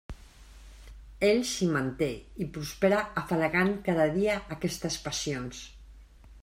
Ell 1.27 1.41
s'hi 1.49 1.67
manté 1.75 2.09
i 2.15 2.45
hi 2.45 2.47
prospera 2.57 3.03
afalagant 3.23 3.73
cada 3.91 4.09
dia 4.19 4.41
aquestes 4.59 5.01
passions. 5.09 5.63